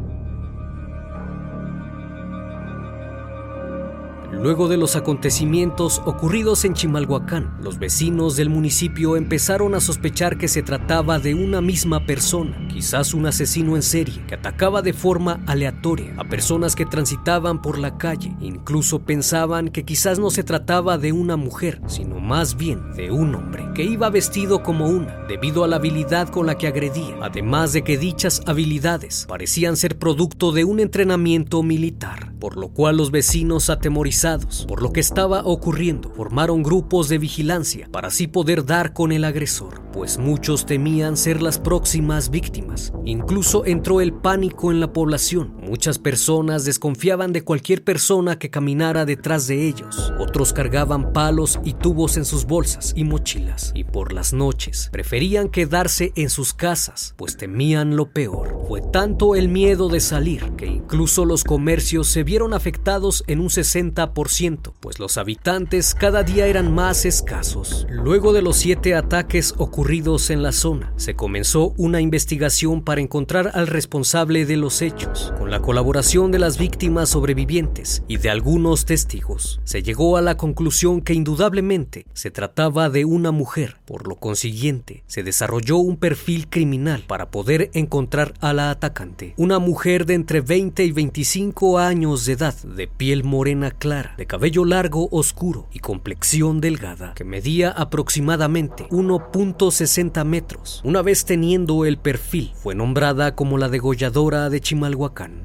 Luego 4.43 4.67
de 4.67 4.77
los 4.77 4.97
acontecimientos 4.97 6.03
ocurridos 6.05 6.65
en 6.65 6.75
Chimalhuacán, 6.75 7.59
los 7.63 7.79
vecinos 7.79 8.35
del 8.35 8.51
municipio 8.51 9.17
empezaron 9.17 9.77
a 9.77 9.81
sospechar 9.81 10.37
que 10.37 10.49
se 10.49 10.65
trataba 10.65 11.21
de 11.21 11.33
una 11.33 11.61
misma 11.61 12.07
persona, 12.07 12.67
quizás 12.67 13.15
un 13.15 13.27
asesino 13.27 13.77
en 13.77 13.83
serie, 13.83 14.21
que 14.27 14.35
atacaba 14.35 14.83
de 14.83 14.95
forma 14.95 15.45
aleatoria 15.47 16.15
a 16.19 16.25
personas 16.25 16.75
que 16.75 16.85
transitaban 16.85 17.63
por 17.63 17.79
la 17.79 17.99
calle. 17.99 18.35
Incluso 18.41 19.05
pensaban 19.05 19.69
que 19.69 19.85
quizás 19.85 20.19
no 20.19 20.29
se 20.29 20.43
trataba 20.43 20.99
de 20.99 21.13
una 21.13 21.37
mujer, 21.37 21.81
sino 21.87 22.19
más 22.19 22.57
bien 22.57 22.95
de 22.95 23.13
un 23.13 23.37
hombre, 23.37 23.69
que 23.77 23.85
iba 23.85 24.11
vestido 24.11 24.65
como 24.65 24.89
una, 24.89 25.25
debido 25.29 25.63
a 25.63 25.69
la 25.69 25.77
habilidad 25.77 26.29
con 26.29 26.47
la 26.47 26.59
que 26.59 26.67
agredía, 26.67 27.15
además 27.23 27.73
de 27.73 27.85
que 27.85 27.97
dichas 27.97 28.43
habilidades 28.47 29.25
parecían 29.29 29.77
ser 29.77 30.01
producto 30.01 30.51
de 30.51 30.65
un 30.65 30.81
entrenamiento 30.81 31.63
militar, 31.63 32.32
por 32.43 32.57
lo 32.57 32.71
cual 32.71 32.97
los 32.97 33.13
vecinos 33.13 33.71
atemorizados 33.71 34.67
por 34.67 34.83
lo 34.83 34.93
que 34.93 34.99
estaba 34.99 35.45
ocurriendo, 35.45 36.11
formaron 36.11 36.65
grupos 36.65 37.09
de 37.09 37.19
vigilancia 37.19 37.89
para 37.93 38.09
así 38.09 38.27
poder 38.27 38.67
dar 38.67 38.95
con 38.95 39.13
el 39.13 39.23
agresor, 39.23 39.83
pues 39.93 40.19
muchos 40.19 40.67
temían 40.67 41.17
ser 41.17 41.41
las 41.41 41.61
próximas 41.61 42.31
víctimas. 42.31 42.93
Incluso 43.05 43.65
entró 43.65 44.01
el 44.01 44.13
pánico 44.13 44.73
en 44.73 44.81
la 44.81 44.93
población. 44.93 45.55
Muchas 45.63 46.01
personas 46.01 46.65
desconfiaban 46.65 47.33
de 47.33 47.45
cualquier 47.45 47.85
persona 47.85 48.41
que 48.41 48.51
caminara 48.51 49.05
detrás 49.05 49.47
de 49.47 49.69
ellos. 49.69 50.13
Otros 50.19 50.53
cargaban 50.53 51.13
palos 51.13 51.61
y 51.65 51.75
tubos 51.75 52.17
en 52.17 52.25
sus 52.25 52.47
bolsas 52.47 52.93
y 52.97 53.05
mochilas, 53.05 53.71
y 53.77 53.85
por 53.85 54.13
las 54.13 54.33
noches 54.33 54.89
preferían 54.91 55.49
quedarse 55.49 56.13
en 56.17 56.29
sus 56.29 56.55
casas, 56.55 57.15
pues 57.17 57.37
temían 57.37 57.95
lo 57.95 58.11
peor. 58.11 58.65
Fue 58.67 58.81
tanto 58.81 59.37
el 59.37 59.49
miedo 59.49 59.89
de 59.89 60.01
salir 60.01 60.53
que 60.57 60.67
incluso 60.67 61.25
los 61.25 61.45
comercios 61.45 62.09
se 62.09 62.25
vieron 62.33 62.55
afectados 62.55 63.25
en 63.27 63.41
un 63.41 63.51
60% 63.51 64.73
pues 64.81 64.99
los 64.99 65.17
habitantes 65.17 65.95
cada 65.95 66.23
día 66.23 66.47
eran 66.47 66.75
más 66.75 67.05
escasos. 67.05 67.87
Luego 67.91 68.33
de 68.33 68.43
los 68.43 68.57
siete 68.57 68.95
ataques 68.95 69.55
ocurridos 69.59 70.31
en 70.31 70.43
la 70.43 70.53
zona, 70.53 70.93
se 70.97 71.15
comenzó 71.15 71.75
una 71.77 72.01
investigación 72.01 72.83
para 72.83 73.01
encontrar 73.01 73.53
al 73.55 73.67
responsable 73.67 74.47
de 74.47 74.57
los 74.57 74.83
hechos. 74.83 75.33
Con 75.39 75.51
la 75.51 75.61
colaboración 75.61 76.31
de 76.31 76.39
las 76.39 76.59
víctimas 76.59 77.11
sobrevivientes 77.11 78.03
y 78.09 78.17
de 78.17 78.31
algunos 78.31 78.87
testigos, 78.87 79.61
se 79.65 79.83
llegó 79.83 80.17
a 80.17 80.23
la 80.23 80.37
conclusión 80.37 81.01
que 81.01 81.15
indudablemente 81.15 82.07
se 82.12 82.31
trataba 82.31 82.91
de 82.91 83.05
una 83.05 83.31
mujer. 83.31 83.77
Por 83.85 84.09
lo 84.09 84.17
consiguiente, 84.17 85.05
se 85.07 85.23
desarrolló 85.23 85.77
un 85.77 85.97
perfil 85.97 86.49
criminal 86.49 87.05
para 87.07 87.31
poder 87.31 87.71
encontrar 87.75 88.35
a 88.41 88.53
la 88.53 88.71
atacante. 88.71 89.35
Una 89.37 89.59
mujer 89.59 90.07
de 90.07 90.15
entre 90.15 90.41
20 90.41 90.85
y 90.85 90.93
25 90.93 91.79
años 91.79 92.22
de 92.26 92.33
edad, 92.33 92.55
de 92.62 92.87
piel 92.87 93.25
morena 93.25 93.71
clara, 93.71 94.14
de 94.17 94.26
cabello 94.26 94.64
largo 94.64 95.09
oscuro 95.11 95.69
y 95.73 95.79
complexión 95.79 96.61
delgada, 96.61 97.14
que 97.14 97.25
medía 97.25 97.71
aproximadamente 97.71 98.88
1.60 98.91 100.25
metros. 100.25 100.81
Una 100.85 101.02
vez 101.02 101.25
teniendo 101.25 101.85
el 101.85 101.99
perfil, 101.99 102.52
fue 102.55 102.75
nombrada 102.75 103.35
como 103.35 103.59
la 103.59 103.69
degolladora 103.69 104.50
de 104.50 104.61
Chimalhuacán. 104.61 105.43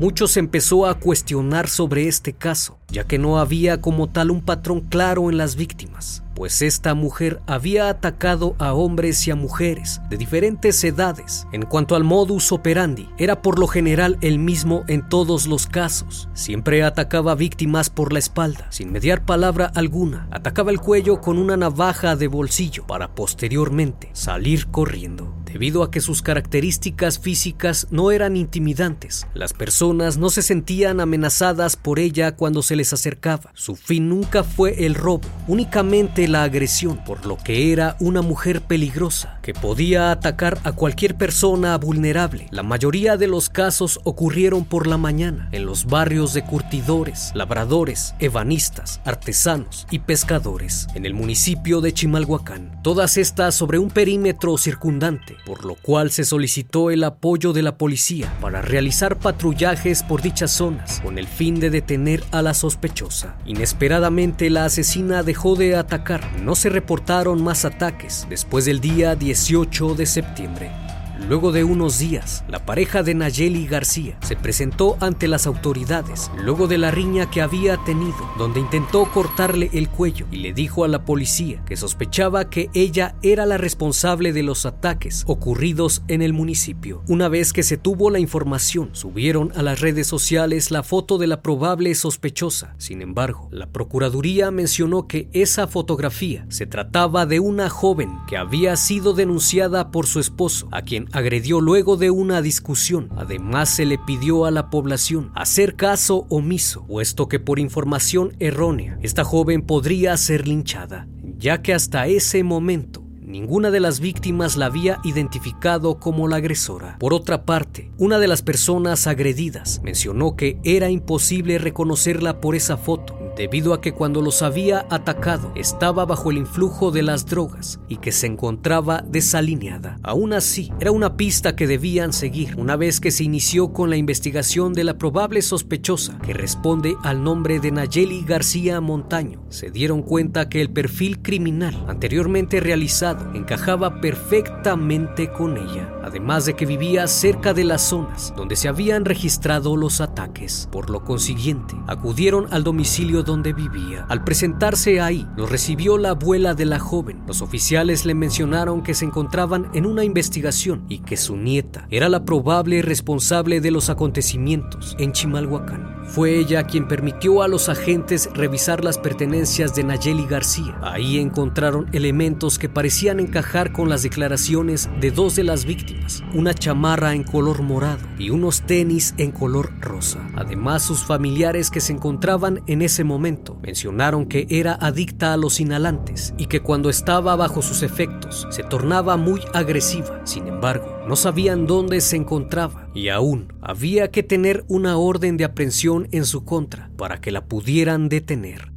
Muchos 0.00 0.36
empezó 0.36 0.86
a 0.86 0.94
cuestionar 0.94 1.68
sobre 1.68 2.06
este 2.06 2.32
caso, 2.32 2.78
ya 2.88 3.04
que 3.04 3.18
no 3.18 3.38
había 3.38 3.80
como 3.80 4.08
tal 4.08 4.30
un 4.30 4.42
patrón 4.42 4.82
claro 4.82 5.28
en 5.28 5.38
las 5.38 5.56
víctimas 5.56 6.22
pues 6.34 6.62
esta 6.62 6.94
mujer 6.94 7.40
había 7.46 7.88
atacado 7.88 8.54
a 8.58 8.72
hombres 8.72 9.26
y 9.26 9.30
a 9.30 9.36
mujeres 9.36 10.00
de 10.08 10.16
diferentes 10.16 10.82
edades. 10.84 11.46
En 11.52 11.62
cuanto 11.62 11.96
al 11.96 12.04
modus 12.04 12.52
operandi, 12.52 13.08
era 13.18 13.42
por 13.42 13.58
lo 13.58 13.66
general 13.66 14.18
el 14.20 14.38
mismo 14.38 14.84
en 14.88 15.08
todos 15.08 15.46
los 15.46 15.66
casos. 15.66 16.28
Siempre 16.34 16.82
atacaba 16.82 17.34
víctimas 17.34 17.90
por 17.90 18.12
la 18.12 18.18
espalda, 18.18 18.66
sin 18.70 18.92
mediar 18.92 19.24
palabra 19.24 19.70
alguna. 19.74 20.28
Atacaba 20.30 20.70
el 20.70 20.80
cuello 20.80 21.20
con 21.20 21.38
una 21.38 21.56
navaja 21.56 22.16
de 22.16 22.28
bolsillo 22.28 22.86
para 22.86 23.14
posteriormente 23.14 24.10
salir 24.12 24.68
corriendo. 24.68 25.34
Debido 25.44 25.82
a 25.82 25.90
que 25.90 26.02
sus 26.02 26.20
características 26.20 27.18
físicas 27.18 27.86
no 27.90 28.10
eran 28.10 28.36
intimidantes, 28.36 29.26
las 29.32 29.54
personas 29.54 30.18
no 30.18 30.28
se 30.28 30.42
sentían 30.42 31.00
amenazadas 31.00 31.76
por 31.76 31.98
ella 31.98 32.36
cuando 32.36 32.62
se 32.62 32.76
les 32.76 32.92
acercaba. 32.92 33.50
Su 33.54 33.74
fin 33.74 34.10
nunca 34.10 34.44
fue 34.44 34.84
el 34.84 34.94
robo, 34.94 35.26
únicamente 35.46 36.27
la 36.28 36.42
agresión, 36.42 37.02
por 37.04 37.26
lo 37.26 37.36
que 37.36 37.72
era 37.72 37.96
una 38.00 38.22
mujer 38.22 38.60
peligrosa 38.60 39.38
que 39.42 39.54
podía 39.54 40.10
atacar 40.10 40.58
a 40.64 40.72
cualquier 40.72 41.16
persona 41.16 41.76
vulnerable. 41.78 42.48
La 42.50 42.62
mayoría 42.62 43.16
de 43.16 43.26
los 43.26 43.48
casos 43.48 44.00
ocurrieron 44.04 44.64
por 44.64 44.86
la 44.86 44.98
mañana 44.98 45.48
en 45.52 45.66
los 45.66 45.86
barrios 45.86 46.34
de 46.34 46.42
curtidores, 46.42 47.32
labradores, 47.34 48.14
ebanistas, 48.18 49.00
artesanos 49.04 49.86
y 49.90 50.00
pescadores 50.00 50.86
en 50.94 51.06
el 51.06 51.14
municipio 51.14 51.80
de 51.80 51.92
Chimalhuacán. 51.92 52.80
Todas 52.82 53.16
estas 53.16 53.54
sobre 53.54 53.78
un 53.78 53.90
perímetro 53.90 54.56
circundante 54.58 54.98
por 55.46 55.64
lo 55.64 55.74
cual 55.74 56.10
se 56.10 56.24
solicitó 56.24 56.90
el 56.90 57.04
apoyo 57.04 57.52
de 57.52 57.62
la 57.62 57.76
policía 57.78 58.32
para 58.40 58.62
realizar 58.62 59.18
patrullajes 59.18 60.02
por 60.02 60.22
dichas 60.22 60.50
zonas 60.50 61.00
con 61.00 61.18
el 61.18 61.26
fin 61.26 61.60
de 61.60 61.70
detener 61.70 62.22
a 62.32 62.42
la 62.42 62.54
sospechosa. 62.54 63.36
Inesperadamente 63.46 64.50
la 64.50 64.66
asesina 64.66 65.22
dejó 65.22 65.56
de 65.56 65.76
atacar, 65.76 65.98
no 66.42 66.54
se 66.54 66.70
reportaron 66.70 67.42
más 67.42 67.64
ataques 67.66 68.26
después 68.30 68.64
del 68.64 68.80
día 68.80 69.14
18 69.14 69.94
de 69.94 70.06
septiembre. 70.06 70.87
Luego 71.28 71.52
de 71.52 71.62
unos 71.62 71.98
días, 71.98 72.42
la 72.48 72.64
pareja 72.64 73.02
de 73.02 73.14
Nayeli 73.14 73.66
García 73.66 74.16
se 74.22 74.34
presentó 74.34 74.96
ante 74.98 75.28
las 75.28 75.46
autoridades 75.46 76.30
luego 76.42 76.68
de 76.68 76.78
la 76.78 76.90
riña 76.90 77.30
que 77.30 77.42
había 77.42 77.76
tenido, 77.84 78.16
donde 78.38 78.60
intentó 78.60 79.04
cortarle 79.12 79.68
el 79.74 79.90
cuello 79.90 80.24
y 80.32 80.36
le 80.36 80.54
dijo 80.54 80.84
a 80.84 80.88
la 80.88 81.04
policía 81.04 81.62
que 81.66 81.76
sospechaba 81.76 82.48
que 82.48 82.70
ella 82.72 83.14
era 83.20 83.44
la 83.44 83.58
responsable 83.58 84.32
de 84.32 84.42
los 84.42 84.64
ataques 84.64 85.24
ocurridos 85.26 86.02
en 86.08 86.22
el 86.22 86.32
municipio. 86.32 87.02
Una 87.08 87.28
vez 87.28 87.52
que 87.52 87.62
se 87.62 87.76
tuvo 87.76 88.08
la 88.08 88.20
información, 88.20 88.88
subieron 88.92 89.52
a 89.54 89.62
las 89.62 89.80
redes 89.80 90.06
sociales 90.06 90.70
la 90.70 90.82
foto 90.82 91.18
de 91.18 91.26
la 91.26 91.42
probable 91.42 91.94
sospechosa. 91.94 92.74
Sin 92.78 93.02
embargo, 93.02 93.50
la 93.52 93.66
Procuraduría 93.66 94.50
mencionó 94.50 95.06
que 95.06 95.28
esa 95.34 95.66
fotografía 95.66 96.46
se 96.48 96.64
trataba 96.64 97.26
de 97.26 97.38
una 97.38 97.68
joven 97.68 98.16
que 98.26 98.38
había 98.38 98.76
sido 98.76 99.12
denunciada 99.12 99.90
por 99.90 100.06
su 100.06 100.20
esposo, 100.20 100.68
a 100.72 100.80
quien 100.80 101.06
agredió 101.18 101.60
luego 101.60 101.96
de 101.96 102.10
una 102.10 102.42
discusión. 102.42 103.10
Además, 103.16 103.68
se 103.68 103.84
le 103.84 103.98
pidió 103.98 104.46
a 104.46 104.50
la 104.50 104.70
población 104.70 105.30
hacer 105.34 105.76
caso 105.76 106.26
omiso, 106.28 106.86
puesto 106.86 107.28
que 107.28 107.38
por 107.38 107.58
información 107.58 108.34
errónea, 108.38 108.98
esta 109.02 109.24
joven 109.24 109.62
podría 109.62 110.16
ser 110.16 110.48
linchada, 110.48 111.06
ya 111.38 111.62
que 111.62 111.74
hasta 111.74 112.06
ese 112.06 112.42
momento 112.42 113.08
Ninguna 113.28 113.70
de 113.70 113.78
las 113.78 114.00
víctimas 114.00 114.56
la 114.56 114.64
había 114.64 115.00
identificado 115.04 116.00
como 116.00 116.28
la 116.28 116.36
agresora. 116.36 116.96
Por 116.98 117.12
otra 117.12 117.44
parte, 117.44 117.90
una 117.98 118.18
de 118.18 118.26
las 118.26 118.40
personas 118.40 119.06
agredidas 119.06 119.82
mencionó 119.84 120.34
que 120.34 120.58
era 120.64 120.88
imposible 120.88 121.58
reconocerla 121.58 122.40
por 122.40 122.54
esa 122.54 122.78
foto, 122.78 123.17
debido 123.38 123.72
a 123.72 123.80
que 123.80 123.92
cuando 123.92 124.20
los 124.20 124.42
había 124.42 124.84
atacado 124.90 125.52
estaba 125.54 126.04
bajo 126.04 126.32
el 126.32 126.38
influjo 126.38 126.90
de 126.90 127.02
las 127.02 127.24
drogas 127.24 127.78
y 127.88 127.98
que 127.98 128.10
se 128.10 128.26
encontraba 128.26 129.04
desalineada. 129.06 129.96
Aún 130.02 130.32
así, 130.32 130.72
era 130.80 130.90
una 130.90 131.16
pista 131.16 131.54
que 131.54 131.68
debían 131.68 132.12
seguir 132.12 132.56
una 132.58 132.74
vez 132.74 132.98
que 132.98 133.12
se 133.12 133.22
inició 133.22 133.72
con 133.72 133.90
la 133.90 133.96
investigación 133.96 134.72
de 134.72 134.82
la 134.82 134.98
probable 134.98 135.40
sospechosa 135.40 136.18
que 136.18 136.34
responde 136.34 136.96
al 137.04 137.22
nombre 137.22 137.60
de 137.60 137.70
Nayeli 137.70 138.24
García 138.24 138.80
Montaño. 138.80 139.40
Se 139.50 139.70
dieron 139.70 140.02
cuenta 140.02 140.48
que 140.48 140.60
el 140.60 140.70
perfil 140.70 141.22
criminal 141.22 141.84
anteriormente 141.86 142.58
realizado 142.58 143.32
encajaba 143.34 144.00
perfectamente 144.00 145.30
con 145.30 145.56
ella, 145.56 145.92
además 146.02 146.44
de 146.44 146.54
que 146.54 146.66
vivía 146.66 147.06
cerca 147.06 147.54
de 147.54 147.62
las 147.62 147.82
zonas 147.82 148.34
donde 148.36 148.56
se 148.56 148.66
habían 148.66 149.04
registrado 149.04 149.76
los 149.76 150.00
ataques. 150.00 150.68
Por 150.72 150.90
lo 150.90 151.04
consiguiente, 151.04 151.76
acudieron 151.86 152.52
al 152.52 152.64
domicilio 152.64 153.22
donde 153.28 153.52
vivía. 153.52 154.06
Al 154.08 154.24
presentarse 154.24 155.00
ahí, 155.00 155.28
los 155.36 155.50
recibió 155.50 155.98
la 155.98 156.10
abuela 156.10 156.54
de 156.54 156.64
la 156.64 156.78
joven. 156.78 157.22
Los 157.26 157.42
oficiales 157.42 158.06
le 158.06 158.14
mencionaron 158.14 158.82
que 158.82 158.94
se 158.94 159.04
encontraban 159.04 159.68
en 159.74 159.84
una 159.84 160.02
investigación 160.02 160.84
y 160.88 161.00
que 161.00 161.18
su 161.18 161.36
nieta 161.36 161.86
era 161.90 162.08
la 162.08 162.24
probable 162.24 162.80
responsable 162.80 163.60
de 163.60 163.70
los 163.70 163.90
acontecimientos 163.90 164.96
en 164.98 165.12
Chimalhuacán. 165.12 165.98
Fue 166.08 166.38
ella 166.38 166.64
quien 166.64 166.88
permitió 166.88 167.42
a 167.42 167.48
los 167.48 167.68
agentes 167.68 168.30
revisar 168.32 168.82
las 168.82 168.96
pertenencias 168.96 169.74
de 169.74 169.84
Nayeli 169.84 170.24
García. 170.24 170.78
Ahí 170.82 171.18
encontraron 171.18 171.86
elementos 171.92 172.58
que 172.58 172.70
parecían 172.70 173.20
encajar 173.20 173.72
con 173.72 173.90
las 173.90 174.02
declaraciones 174.02 174.88
de 175.02 175.10
dos 175.10 175.36
de 175.36 175.44
las 175.44 175.66
víctimas, 175.66 176.24
una 176.32 176.54
chamarra 176.54 177.14
en 177.14 177.24
color 177.24 177.60
morado 177.60 178.00
y 178.18 178.30
unos 178.30 178.62
tenis 178.62 179.14
en 179.18 179.32
color 179.32 179.70
rosa. 179.82 180.26
Además, 180.34 180.82
sus 180.82 181.04
familiares 181.04 181.70
que 181.70 181.82
se 181.82 181.92
encontraban 181.92 182.62
en 182.66 182.80
ese 182.80 183.04
momento 183.04 183.17
mencionaron 183.18 184.26
que 184.26 184.46
era 184.48 184.74
adicta 184.74 185.32
a 185.32 185.36
los 185.36 185.60
inhalantes 185.60 186.34
y 186.38 186.46
que 186.46 186.60
cuando 186.60 186.90
estaba 186.90 187.36
bajo 187.36 187.62
sus 187.62 187.82
efectos 187.82 188.46
se 188.50 188.62
tornaba 188.62 189.16
muy 189.16 189.40
agresiva. 189.52 190.22
Sin 190.24 190.46
embargo, 190.46 191.02
no 191.06 191.16
sabían 191.16 191.66
dónde 191.66 192.00
se 192.00 192.16
encontraba 192.16 192.90
y 192.94 193.08
aún 193.08 193.52
había 193.60 194.10
que 194.10 194.22
tener 194.22 194.64
una 194.68 194.96
orden 194.96 195.36
de 195.36 195.44
aprehensión 195.44 196.08
en 196.12 196.24
su 196.24 196.44
contra 196.44 196.90
para 196.96 197.20
que 197.20 197.30
la 197.30 197.46
pudieran 197.46 198.08
detener. 198.08 198.72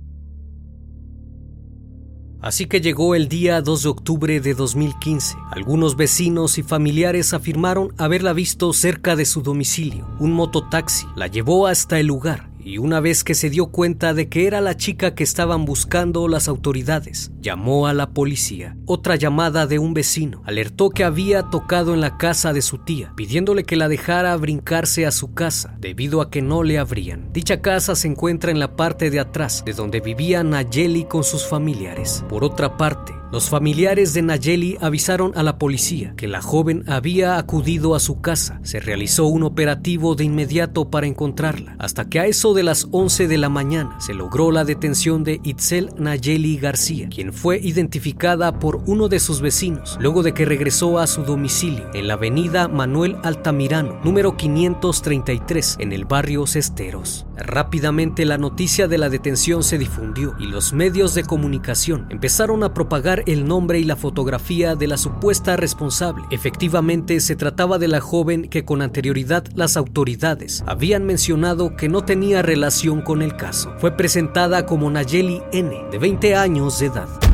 Así 2.41 2.65
que 2.65 2.81
llegó 2.81 3.13
el 3.13 3.27
día 3.27 3.61
2 3.61 3.83
de 3.83 3.89
octubre 3.89 4.39
de 4.41 4.55
2015. 4.55 5.37
Algunos 5.51 5.95
vecinos 5.95 6.57
y 6.57 6.63
familiares 6.63 7.35
afirmaron 7.35 7.93
haberla 7.99 8.33
visto 8.33 8.73
cerca 8.73 9.15
de 9.15 9.25
su 9.25 9.43
domicilio. 9.43 10.07
Un 10.19 10.33
mototaxi 10.33 11.05
la 11.15 11.27
llevó 11.27 11.67
hasta 11.67 11.99
el 11.99 12.07
lugar 12.07 12.50
y 12.63 12.77
una 12.77 12.99
vez 12.99 13.23
que 13.23 13.35
se 13.35 13.49
dio 13.49 13.67
cuenta 13.67 14.13
de 14.13 14.29
que 14.29 14.47
era 14.47 14.61
la 14.61 14.77
chica 14.77 15.15
que 15.15 15.23
estaban 15.23 15.65
buscando 15.65 16.27
las 16.27 16.47
autoridades, 16.47 17.31
llamó 17.41 17.87
a 17.87 17.93
la 17.93 18.11
policía. 18.11 18.77
Otra 18.85 19.15
llamada 19.15 19.67
de 19.67 19.79
un 19.79 19.93
vecino 19.93 20.41
alertó 20.45 20.89
que 20.89 21.03
había 21.03 21.43
tocado 21.49 21.93
en 21.93 22.01
la 22.01 22.17
casa 22.17 22.53
de 22.53 22.61
su 22.61 22.79
tía, 22.79 23.13
pidiéndole 23.15 23.63
que 23.63 23.75
la 23.75 23.87
dejara 23.87 24.35
brincarse 24.37 25.05
a 25.05 25.11
su 25.11 25.33
casa, 25.33 25.75
debido 25.79 26.21
a 26.21 26.29
que 26.29 26.41
no 26.41 26.63
le 26.63 26.79
abrían. 26.79 27.31
Dicha 27.33 27.61
casa 27.61 27.95
se 27.95 28.07
encuentra 28.07 28.51
en 28.51 28.59
la 28.59 28.75
parte 28.75 29.09
de 29.09 29.19
atrás, 29.19 29.63
de 29.65 29.73
donde 29.73 29.99
vivía 29.99 30.43
Nayeli 30.43 31.05
con 31.05 31.23
sus 31.23 31.45
familiares. 31.45 32.23
Por 32.29 32.43
otra 32.43 32.77
parte, 32.77 33.13
los 33.31 33.49
familiares 33.49 34.13
de 34.13 34.21
Nayeli 34.21 34.77
avisaron 34.81 35.31
a 35.35 35.43
la 35.43 35.57
policía 35.57 36.13
que 36.17 36.27
la 36.27 36.41
joven 36.41 36.83
había 36.87 37.37
acudido 37.37 37.95
a 37.95 37.99
su 37.99 38.19
casa. 38.19 38.59
Se 38.63 38.79
realizó 38.79 39.25
un 39.25 39.43
operativo 39.43 40.15
de 40.15 40.25
inmediato 40.25 40.89
para 40.89 41.07
encontrarla, 41.07 41.75
hasta 41.79 42.09
que 42.09 42.19
a 42.19 42.25
eso 42.25 42.53
de 42.53 42.63
las 42.63 42.87
11 42.91 43.27
de 43.27 43.37
la 43.37 43.49
mañana 43.49 43.99
se 44.01 44.13
logró 44.13 44.51
la 44.51 44.65
detención 44.65 45.23
de 45.23 45.39
Itzel 45.43 45.91
Nayeli 45.97 46.57
García, 46.57 47.07
quien 47.09 47.31
fue 47.31 47.59
identificada 47.59 48.59
por 48.59 48.83
uno 48.85 49.07
de 49.07 49.19
sus 49.19 49.41
vecinos 49.41 49.97
luego 49.99 50.23
de 50.23 50.33
que 50.33 50.45
regresó 50.45 50.99
a 50.99 51.07
su 51.07 51.23
domicilio 51.23 51.89
en 51.93 52.07
la 52.07 52.15
avenida 52.15 52.67
Manuel 52.67 53.17
Altamirano, 53.23 53.99
número 54.03 54.35
533, 54.35 55.77
en 55.79 55.93
el 55.93 56.05
barrio 56.05 56.45
Cesteros. 56.47 57.25
Rápidamente 57.37 58.25
la 58.25 58.37
noticia 58.37 58.87
de 58.87 58.97
la 58.97 59.09
detención 59.09 59.63
se 59.63 59.77
difundió 59.77 60.35
y 60.39 60.47
los 60.47 60.73
medios 60.73 61.15
de 61.15 61.23
comunicación 61.23 62.07
empezaron 62.09 62.63
a 62.63 62.73
propagar 62.73 63.20
el 63.25 63.45
nombre 63.45 63.79
y 63.79 63.83
la 63.83 63.95
fotografía 63.95 64.75
de 64.75 64.87
la 64.87 64.97
supuesta 64.97 65.55
responsable. 65.57 66.23
Efectivamente, 66.31 67.19
se 67.19 67.35
trataba 67.35 67.77
de 67.77 67.87
la 67.87 68.01
joven 68.01 68.49
que 68.49 68.65
con 68.65 68.81
anterioridad 68.81 69.45
las 69.55 69.77
autoridades 69.77 70.63
habían 70.67 71.05
mencionado 71.05 71.75
que 71.75 71.89
no 71.89 72.03
tenía 72.03 72.41
relación 72.41 73.01
con 73.01 73.21
el 73.21 73.35
caso. 73.35 73.73
Fue 73.79 73.91
presentada 73.91 74.65
como 74.65 74.89
Nayeli 74.89 75.41
N, 75.51 75.75
de 75.91 75.97
20 75.97 76.35
años 76.35 76.79
de 76.79 76.87
edad. 76.87 77.30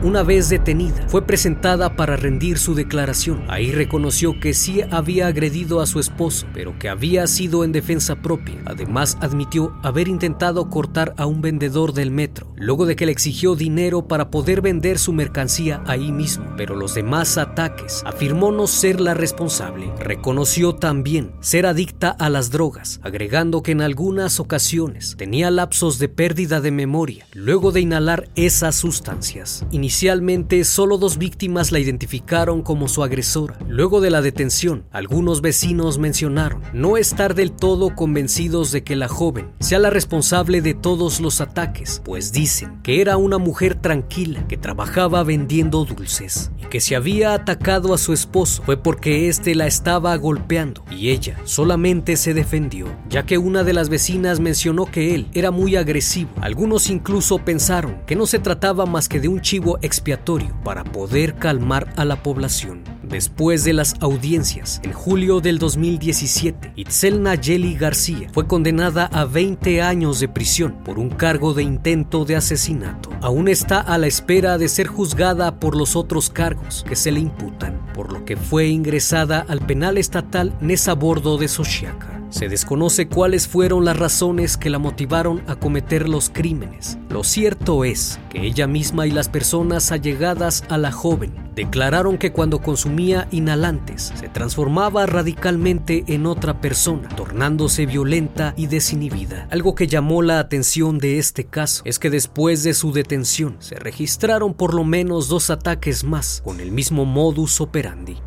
Una 0.00 0.22
vez 0.22 0.48
detenida, 0.48 1.08
fue 1.08 1.26
presentada 1.26 1.96
para 1.96 2.16
rendir 2.16 2.58
su 2.58 2.76
declaración. 2.76 3.42
Ahí 3.48 3.72
reconoció 3.72 4.38
que 4.38 4.54
sí 4.54 4.80
había 4.92 5.26
agredido 5.26 5.80
a 5.80 5.86
su 5.86 5.98
esposo, 5.98 6.46
pero 6.54 6.78
que 6.78 6.88
había 6.88 7.26
sido 7.26 7.64
en 7.64 7.72
defensa 7.72 8.14
propia. 8.14 8.62
Además, 8.64 9.18
admitió 9.20 9.76
haber 9.82 10.06
intentado 10.06 10.70
cortar 10.70 11.14
a 11.16 11.26
un 11.26 11.40
vendedor 11.40 11.94
del 11.94 12.12
metro, 12.12 12.46
luego 12.54 12.86
de 12.86 12.94
que 12.94 13.06
le 13.06 13.12
exigió 13.12 13.56
dinero 13.56 14.06
para 14.06 14.30
poder 14.30 14.60
vender 14.60 15.00
su 15.00 15.12
mercancía 15.12 15.82
ahí 15.84 16.12
mismo. 16.12 16.46
Pero 16.56 16.76
los 16.76 16.94
demás 16.94 17.36
ataques 17.36 18.04
afirmó 18.06 18.52
no 18.52 18.68
ser 18.68 19.00
la 19.00 19.14
responsable. 19.14 19.90
Reconoció 19.98 20.76
también 20.76 21.32
ser 21.40 21.66
adicta 21.66 22.10
a 22.10 22.30
las 22.30 22.52
drogas, 22.52 23.00
agregando 23.02 23.64
que 23.64 23.72
en 23.72 23.80
algunas 23.80 24.38
ocasiones 24.38 25.16
tenía 25.18 25.50
lapsos 25.50 25.98
de 25.98 26.08
pérdida 26.08 26.60
de 26.60 26.70
memoria 26.70 27.26
luego 27.34 27.72
de 27.72 27.80
inhalar 27.80 28.28
esas 28.36 28.76
sustancias. 28.76 29.64
Inicialmente, 29.88 30.64
solo 30.64 30.98
dos 30.98 31.16
víctimas 31.16 31.72
la 31.72 31.78
identificaron 31.78 32.60
como 32.60 32.88
su 32.88 33.02
agresora. 33.02 33.58
Luego 33.66 34.02
de 34.02 34.10
la 34.10 34.20
detención, 34.20 34.84
algunos 34.90 35.40
vecinos 35.40 35.96
mencionaron 35.96 36.60
no 36.74 36.98
estar 36.98 37.34
del 37.34 37.52
todo 37.52 37.94
convencidos 37.94 38.70
de 38.70 38.84
que 38.84 38.96
la 38.96 39.08
joven 39.08 39.48
sea 39.60 39.78
la 39.78 39.88
responsable 39.88 40.60
de 40.60 40.74
todos 40.74 41.20
los 41.20 41.40
ataques, 41.40 42.02
pues 42.04 42.32
dicen 42.32 42.82
que 42.82 43.00
era 43.00 43.16
una 43.16 43.38
mujer 43.38 43.76
tranquila 43.76 44.46
que 44.46 44.58
trabajaba 44.58 45.22
vendiendo 45.22 45.86
dulces 45.86 46.50
y 46.58 46.66
que 46.66 46.80
si 46.80 46.94
había 46.94 47.32
atacado 47.32 47.94
a 47.94 47.98
su 47.98 48.12
esposo 48.12 48.62
fue 48.64 48.76
porque 48.76 49.30
éste 49.30 49.54
la 49.54 49.66
estaba 49.66 50.14
golpeando 50.16 50.84
y 50.90 51.08
ella 51.08 51.40
solamente 51.44 52.18
se 52.18 52.34
defendió, 52.34 52.94
ya 53.08 53.24
que 53.24 53.38
una 53.38 53.64
de 53.64 53.72
las 53.72 53.88
vecinas 53.88 54.38
mencionó 54.38 54.84
que 54.84 55.14
él 55.14 55.28
era 55.32 55.50
muy 55.50 55.76
agresivo. 55.76 56.28
Algunos 56.42 56.90
incluso 56.90 57.38
pensaron 57.38 58.02
que 58.06 58.16
no 58.16 58.26
se 58.26 58.38
trataba 58.38 58.84
más 58.84 59.08
que 59.08 59.18
de 59.18 59.28
un 59.28 59.40
chivo 59.40 59.77
expiatorio 59.82 60.54
para 60.64 60.84
poder 60.84 61.34
calmar 61.36 61.92
a 61.96 62.04
la 62.04 62.22
población. 62.22 62.84
Después 63.02 63.64
de 63.64 63.72
las 63.72 63.94
audiencias, 64.00 64.80
en 64.84 64.92
julio 64.92 65.40
del 65.40 65.58
2017, 65.58 66.72
Itzel 66.76 67.22
Nayeli 67.22 67.74
García 67.74 68.28
fue 68.32 68.46
condenada 68.46 69.06
a 69.06 69.24
20 69.24 69.80
años 69.80 70.20
de 70.20 70.28
prisión 70.28 70.72
por 70.84 70.98
un 70.98 71.08
cargo 71.08 71.54
de 71.54 71.62
intento 71.62 72.26
de 72.26 72.36
asesinato. 72.36 73.08
Aún 73.22 73.48
está 73.48 73.80
a 73.80 73.96
la 73.96 74.08
espera 74.08 74.58
de 74.58 74.68
ser 74.68 74.88
juzgada 74.88 75.58
por 75.58 75.74
los 75.74 75.96
otros 75.96 76.28
cargos 76.28 76.84
que 76.86 76.96
se 76.96 77.10
le 77.10 77.20
imputan, 77.20 77.80
por 77.94 78.12
lo 78.12 78.26
que 78.26 78.36
fue 78.36 78.68
ingresada 78.68 79.44
al 79.48 79.60
penal 79.60 79.96
estatal 79.96 80.54
Nesa 80.60 80.92
Bordo 80.92 81.38
de 81.38 81.48
Sochiaca. 81.48 82.20
Se 82.30 82.48
desconoce 82.48 83.08
cuáles 83.08 83.48
fueron 83.48 83.86
las 83.86 83.98
razones 83.98 84.56
que 84.58 84.68
la 84.68 84.78
motivaron 84.78 85.42
a 85.46 85.56
cometer 85.56 86.08
los 86.08 86.28
crímenes. 86.28 86.98
Lo 87.08 87.24
cierto 87.24 87.84
es 87.84 88.20
que 88.28 88.46
ella 88.46 88.66
misma 88.66 89.06
y 89.06 89.10
las 89.10 89.28
personas 89.28 89.92
allegadas 89.92 90.62
a 90.68 90.76
la 90.76 90.92
joven 90.92 91.32
declararon 91.54 92.18
que 92.18 92.30
cuando 92.30 92.60
consumía 92.60 93.26
inhalantes 93.30 94.12
se 94.14 94.28
transformaba 94.28 95.06
radicalmente 95.06 96.04
en 96.06 96.26
otra 96.26 96.60
persona, 96.60 97.08
tornándose 97.08 97.86
violenta 97.86 98.52
y 98.56 98.66
desinhibida. 98.66 99.48
Algo 99.50 99.74
que 99.74 99.86
llamó 99.86 100.22
la 100.22 100.38
atención 100.38 100.98
de 100.98 101.18
este 101.18 101.44
caso 101.44 101.82
es 101.86 101.98
que 101.98 102.10
después 102.10 102.62
de 102.62 102.74
su 102.74 102.92
detención 102.92 103.56
se 103.58 103.76
registraron 103.76 104.54
por 104.54 104.74
lo 104.74 104.84
menos 104.84 105.28
dos 105.28 105.50
ataques 105.50 106.04
más 106.04 106.42
con 106.44 106.60
el 106.60 106.72
mismo 106.72 107.06
modus 107.06 107.60
operandi. 107.60 108.18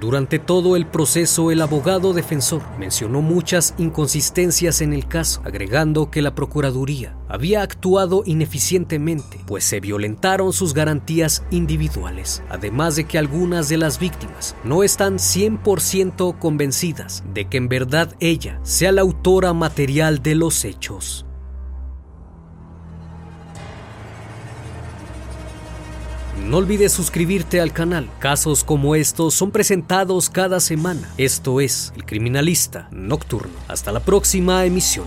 Durante 0.00 0.38
todo 0.38 0.76
el 0.76 0.86
proceso, 0.86 1.50
el 1.50 1.60
abogado 1.60 2.12
defensor 2.12 2.62
mencionó 2.78 3.20
muchas 3.20 3.74
inconsistencias 3.78 4.80
en 4.80 4.92
el 4.92 5.06
caso, 5.06 5.42
agregando 5.44 6.10
que 6.10 6.22
la 6.22 6.34
Procuraduría 6.34 7.16
había 7.28 7.62
actuado 7.62 8.22
ineficientemente, 8.26 9.40
pues 9.46 9.64
se 9.64 9.80
violentaron 9.80 10.52
sus 10.52 10.74
garantías 10.74 11.44
individuales, 11.50 12.42
además 12.48 12.96
de 12.96 13.04
que 13.04 13.18
algunas 13.18 13.68
de 13.68 13.78
las 13.78 13.98
víctimas 13.98 14.54
no 14.64 14.82
están 14.82 15.18
100% 15.18 16.38
convencidas 16.38 17.24
de 17.32 17.46
que 17.46 17.56
en 17.58 17.68
verdad 17.68 18.14
ella 18.20 18.60
sea 18.62 18.92
la 18.92 19.02
autora 19.02 19.52
material 19.52 20.22
de 20.22 20.34
los 20.34 20.64
hechos. 20.64 21.26
No 26.38 26.56
olvides 26.56 26.92
suscribirte 26.92 27.60
al 27.60 27.72
canal. 27.72 28.08
Casos 28.18 28.64
como 28.64 28.94
estos 28.94 29.34
son 29.34 29.50
presentados 29.50 30.30
cada 30.30 30.60
semana. 30.60 31.12
Esto 31.18 31.60
es 31.60 31.92
El 31.94 32.04
Criminalista 32.06 32.88
Nocturno. 32.90 33.52
Hasta 33.68 33.92
la 33.92 34.00
próxima 34.00 34.64
emisión. 34.64 35.06